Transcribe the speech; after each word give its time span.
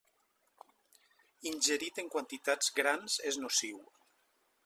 Ingerit 1.51 2.01
en 2.05 2.09
quantitats 2.15 2.73
grans 2.81 3.21
és 3.33 3.39
nociu. 3.47 3.85